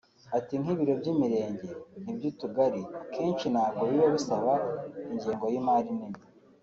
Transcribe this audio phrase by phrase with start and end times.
[0.37, 1.67] Ati “Nk’ibiro by’imirenge
[2.03, 4.53] n’iby’utugari akenshi ntabwo biba bisaba
[5.11, 6.21] ingengo y’imari nini